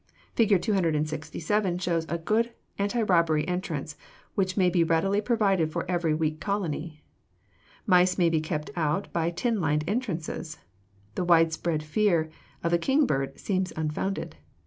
[0.33, 0.59] Fig.
[0.59, 3.95] 267 shows a good anti robbery entrance
[4.33, 7.03] which may be readily provided for every weak colony.
[7.85, 10.57] Mice may be kept out by tin lined entrances.
[11.13, 12.31] The widespread fear
[12.63, 14.37] of the kingbird seems unfounded.